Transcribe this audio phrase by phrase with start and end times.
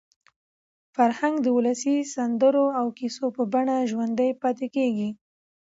[0.95, 5.09] فرهنګ د ولسي سندرو او کیسو په بڼه ژوندي پاتې کېږي.